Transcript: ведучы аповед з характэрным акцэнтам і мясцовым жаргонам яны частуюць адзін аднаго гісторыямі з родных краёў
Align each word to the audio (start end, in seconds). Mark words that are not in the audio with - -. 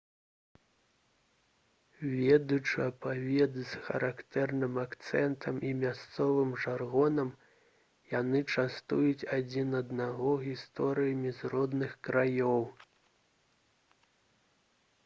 ведучы 2.21 2.79
аповед 2.91 3.59
з 3.73 3.81
характэрным 3.89 4.79
акцэнтам 4.85 5.59
і 5.73 5.75
мясцовым 5.83 6.55
жаргонам 6.65 7.29
яны 8.15 8.41
частуюць 8.57 9.27
адзін 9.39 9.79
аднаго 9.83 10.33
гісторыямі 10.49 11.37
з 11.43 11.55
родных 11.57 11.91
краёў 12.11 12.65